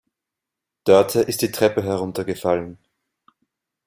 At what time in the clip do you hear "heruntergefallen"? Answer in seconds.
1.83-2.79